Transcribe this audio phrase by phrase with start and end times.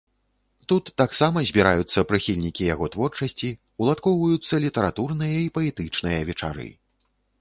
[0.71, 3.49] Тут таксама збіраюцца прыхільнікі яго творчасці,
[3.83, 6.67] уладкоўваюцца літаратурныя і паэтычныя вечары.